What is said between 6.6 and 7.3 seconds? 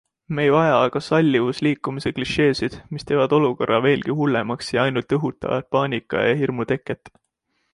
teket.